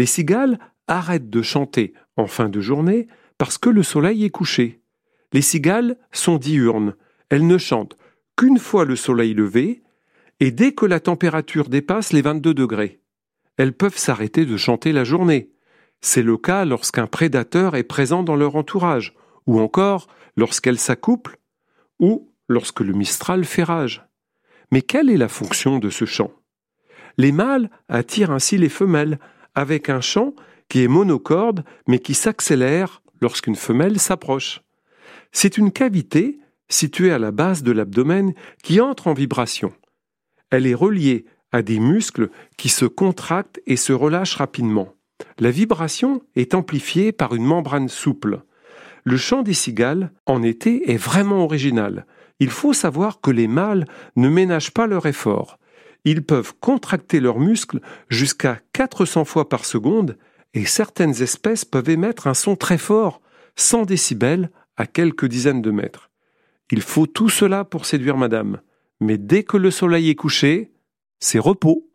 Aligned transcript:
Les 0.00 0.06
cigales 0.06 0.58
arrêtent 0.88 1.28
de 1.28 1.42
chanter 1.42 1.92
en 2.16 2.26
fin 2.26 2.48
de 2.48 2.58
journée 2.62 3.06
parce 3.36 3.58
que 3.58 3.68
le 3.68 3.82
soleil 3.82 4.24
est 4.24 4.30
couché. 4.30 4.80
Les 5.34 5.42
cigales 5.42 5.98
sont 6.10 6.38
diurnes, 6.38 6.94
elles 7.28 7.46
ne 7.46 7.58
chantent 7.58 7.98
qu'une 8.34 8.56
fois 8.56 8.86
le 8.86 8.96
soleil 8.96 9.34
levé 9.34 9.82
et 10.40 10.52
dès 10.52 10.72
que 10.72 10.86
la 10.86 11.00
température 11.00 11.68
dépasse 11.68 12.14
les 12.14 12.22
22 12.22 12.54
degrés. 12.54 13.02
Elles 13.58 13.74
peuvent 13.74 13.98
s'arrêter 13.98 14.46
de 14.46 14.56
chanter 14.56 14.92
la 14.92 15.04
journée. 15.04 15.50
C'est 16.00 16.22
le 16.22 16.38
cas 16.38 16.64
lorsqu'un 16.64 17.06
prédateur 17.06 17.76
est 17.76 17.82
présent 17.82 18.22
dans 18.22 18.36
leur 18.36 18.56
entourage, 18.56 19.12
ou 19.46 19.60
encore 19.60 20.06
lorsqu'elles 20.34 20.78
s'accouplent, 20.78 21.36
ou 21.98 22.32
lorsque 22.48 22.80
le 22.80 22.94
mistral 22.94 23.44
fait 23.44 23.64
rage. 23.64 24.06
Mais 24.72 24.80
quelle 24.80 25.10
est 25.10 25.18
la 25.18 25.28
fonction 25.28 25.78
de 25.78 25.90
ce 25.90 26.06
chant? 26.06 26.32
Les 27.18 27.32
mâles 27.32 27.68
attirent 27.90 28.30
ainsi 28.30 28.56
les 28.56 28.70
femelles 28.70 29.18
avec 29.54 29.88
un 29.88 30.00
chant 30.00 30.34
qui 30.68 30.82
est 30.82 30.88
monocorde 30.88 31.64
mais 31.86 31.98
qui 31.98 32.14
s'accélère 32.14 33.02
lorsqu'une 33.20 33.56
femelle 33.56 33.98
s'approche. 33.98 34.62
C'est 35.32 35.58
une 35.58 35.72
cavité 35.72 36.38
située 36.68 37.12
à 37.12 37.18
la 37.18 37.30
base 37.30 37.62
de 37.62 37.72
l'abdomen 37.72 38.32
qui 38.62 38.80
entre 38.80 39.08
en 39.08 39.14
vibration. 39.14 39.72
Elle 40.50 40.66
est 40.66 40.74
reliée 40.74 41.26
à 41.52 41.62
des 41.62 41.80
muscles 41.80 42.30
qui 42.56 42.68
se 42.68 42.84
contractent 42.84 43.60
et 43.66 43.76
se 43.76 43.92
relâchent 43.92 44.36
rapidement. 44.36 44.94
La 45.38 45.50
vibration 45.50 46.22
est 46.36 46.54
amplifiée 46.54 47.12
par 47.12 47.34
une 47.34 47.44
membrane 47.44 47.88
souple. 47.88 48.42
Le 49.04 49.16
chant 49.16 49.42
des 49.42 49.54
cigales, 49.54 50.12
en 50.26 50.42
été, 50.42 50.90
est 50.90 50.96
vraiment 50.96 51.44
original. 51.44 52.06
Il 52.38 52.50
faut 52.50 52.72
savoir 52.72 53.20
que 53.20 53.30
les 53.30 53.48
mâles 53.48 53.86
ne 54.16 54.28
ménagent 54.28 54.72
pas 54.72 54.86
leur 54.86 55.06
effort. 55.06 55.58
Ils 56.04 56.24
peuvent 56.24 56.54
contracter 56.60 57.20
leurs 57.20 57.38
muscles 57.38 57.80
jusqu'à 58.08 58.60
400 58.72 59.24
fois 59.24 59.48
par 59.48 59.64
seconde 59.64 60.16
et 60.54 60.64
certaines 60.64 61.22
espèces 61.22 61.64
peuvent 61.64 61.88
émettre 61.88 62.26
un 62.26 62.34
son 62.34 62.56
très 62.56 62.78
fort, 62.78 63.20
100 63.56 63.84
décibels, 63.84 64.50
à 64.76 64.86
quelques 64.86 65.26
dizaines 65.26 65.62
de 65.62 65.70
mètres. 65.70 66.10
Il 66.70 66.80
faut 66.80 67.06
tout 67.06 67.28
cela 67.28 67.64
pour 67.64 67.84
séduire 67.84 68.16
madame. 68.16 68.60
Mais 69.00 69.18
dès 69.18 69.42
que 69.42 69.56
le 69.56 69.70
soleil 69.70 70.08
est 70.08 70.14
couché, 70.14 70.72
c'est 71.18 71.38
repos. 71.38 71.86